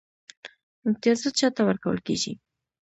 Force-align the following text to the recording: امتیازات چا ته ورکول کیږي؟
امتیازات 0.87 1.33
چا 1.39 1.47
ته 1.55 1.61
ورکول 1.69 1.97
کیږي؟ 2.07 2.33